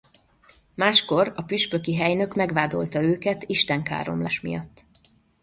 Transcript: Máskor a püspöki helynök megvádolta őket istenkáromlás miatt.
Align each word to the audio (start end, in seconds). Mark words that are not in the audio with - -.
Máskor 0.75 1.31
a 1.35 1.41
püspöki 1.41 1.95
helynök 1.95 2.35
megvádolta 2.35 3.01
őket 3.01 3.43
istenkáromlás 3.43 4.41
miatt. 4.41 4.83